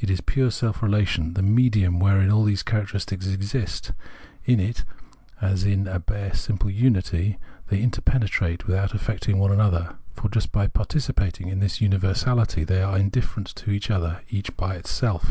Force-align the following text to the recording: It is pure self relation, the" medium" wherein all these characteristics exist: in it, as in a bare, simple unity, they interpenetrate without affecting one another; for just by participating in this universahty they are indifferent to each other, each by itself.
It 0.00 0.10
is 0.10 0.20
pure 0.20 0.50
self 0.50 0.82
relation, 0.82 1.34
the" 1.34 1.42
medium" 1.60 2.00
wherein 2.00 2.32
all 2.32 2.42
these 2.42 2.64
characteristics 2.64 3.28
exist: 3.28 3.92
in 4.44 4.58
it, 4.58 4.82
as 5.40 5.62
in 5.62 5.86
a 5.86 6.00
bare, 6.00 6.34
simple 6.34 6.68
unity, 6.68 7.38
they 7.68 7.80
interpenetrate 7.80 8.66
without 8.66 8.92
affecting 8.92 9.38
one 9.38 9.52
another; 9.52 9.94
for 10.14 10.28
just 10.30 10.50
by 10.50 10.66
participating 10.66 11.46
in 11.46 11.60
this 11.60 11.78
universahty 11.78 12.66
they 12.66 12.82
are 12.82 12.98
indifferent 12.98 13.46
to 13.54 13.70
each 13.70 13.88
other, 13.88 14.20
each 14.30 14.56
by 14.56 14.74
itself. 14.74 15.30